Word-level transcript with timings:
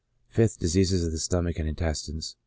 5th. 0.35 0.57
Diseases 0.57 1.05
of 1.05 1.11
the 1.11 1.19
stomach 1.19 1.59
and 1.59 1.69
intestines. 1.69 2.35